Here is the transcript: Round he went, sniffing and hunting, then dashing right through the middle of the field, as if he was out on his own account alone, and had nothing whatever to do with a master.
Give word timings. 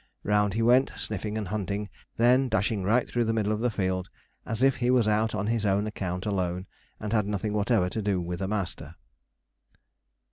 Round 0.23 0.55
he 0.55 0.63
went, 0.63 0.89
sniffing 0.95 1.37
and 1.37 1.49
hunting, 1.49 1.87
then 2.17 2.49
dashing 2.49 2.81
right 2.81 3.07
through 3.07 3.25
the 3.25 3.33
middle 3.33 3.51
of 3.53 3.59
the 3.59 3.69
field, 3.69 4.09
as 4.47 4.63
if 4.63 4.77
he 4.77 4.89
was 4.89 5.07
out 5.07 5.35
on 5.35 5.45
his 5.45 5.63
own 5.63 5.85
account 5.85 6.25
alone, 6.25 6.65
and 6.99 7.13
had 7.13 7.27
nothing 7.27 7.53
whatever 7.53 7.87
to 7.89 8.01
do 8.01 8.19
with 8.19 8.41
a 8.41 8.47
master. 8.47 8.95